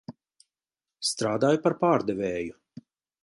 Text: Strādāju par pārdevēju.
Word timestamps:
Strādāju 1.09 1.61
par 1.67 1.77
pārdevēju. 1.83 2.85